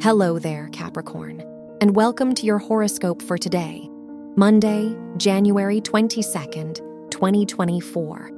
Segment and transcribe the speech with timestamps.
[0.00, 1.40] Hello there, Capricorn,
[1.80, 3.88] and welcome to your horoscope for today,
[4.36, 6.76] Monday, January 22nd,
[7.10, 8.30] 2024.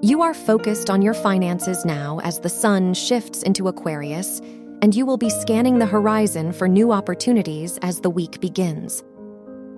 [0.00, 4.40] You are focused on your finances now as the sun shifts into Aquarius,
[4.80, 9.04] and you will be scanning the horizon for new opportunities as the week begins.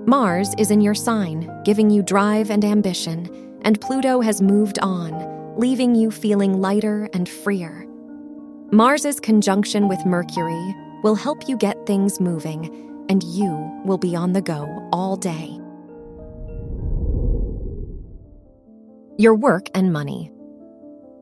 [0.06, 5.56] Mars is in your sign, giving you drive and ambition, and Pluto has moved on,
[5.58, 7.88] leaving you feeling lighter and freer.
[8.70, 12.66] Mars's conjunction with Mercury will help you get things moving,
[13.08, 13.50] and you
[13.84, 15.58] will be on the go all day.
[19.16, 20.30] Your work and money.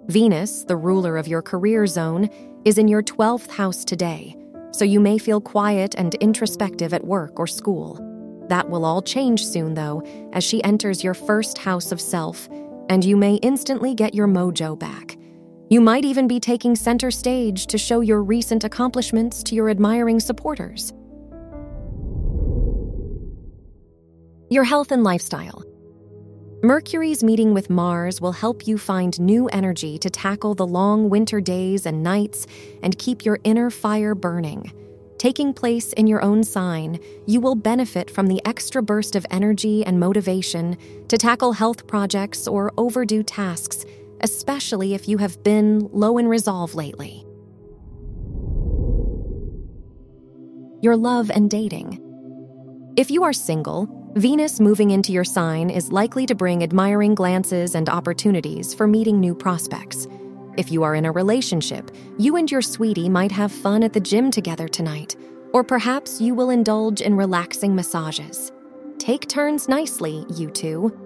[0.08, 2.28] Venus, the ruler of your career zone,
[2.64, 4.36] is in your 12th house today,
[4.70, 8.02] so you may feel quiet and introspective at work or school.
[8.48, 10.02] That will all change soon, though,
[10.32, 12.48] as she enters your first house of self,
[12.88, 15.15] and you may instantly get your mojo back.
[15.68, 20.20] You might even be taking center stage to show your recent accomplishments to your admiring
[20.20, 20.92] supporters.
[24.48, 25.64] Your health and lifestyle.
[26.62, 31.40] Mercury's meeting with Mars will help you find new energy to tackle the long winter
[31.40, 32.46] days and nights
[32.84, 34.72] and keep your inner fire burning.
[35.18, 39.84] Taking place in your own sign, you will benefit from the extra burst of energy
[39.84, 40.76] and motivation
[41.08, 43.84] to tackle health projects or overdue tasks
[44.20, 47.24] especially if you have been low in resolve lately.
[50.82, 52.02] Your love and dating.
[52.96, 57.74] If you are single, Venus moving into your sign is likely to bring admiring glances
[57.74, 60.06] and opportunities for meeting new prospects.
[60.56, 64.00] If you are in a relationship, you and your sweetie might have fun at the
[64.00, 65.16] gym together tonight,
[65.52, 68.52] or perhaps you will indulge in relaxing massages.
[68.98, 71.05] Take turns nicely, you two.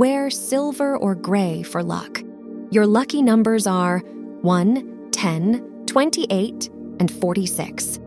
[0.00, 2.22] Wear silver or gray for luck.
[2.70, 3.98] Your lucky numbers are
[4.40, 6.70] 1, 10, 28,
[7.00, 8.00] and 46.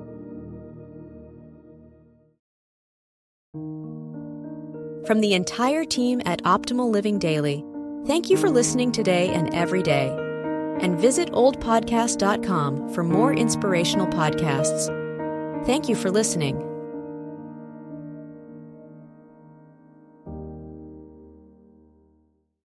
[5.05, 7.63] From the entire team at Optimal Living Daily,
[8.07, 10.09] thank you for listening today and every day.
[10.81, 14.87] And visit oldpodcast.com for more inspirational podcasts.
[15.67, 16.72] Thank you for listening.